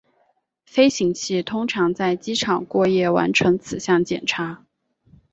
[0.65, 4.65] 飞行器通常在机场过夜完成此项检查。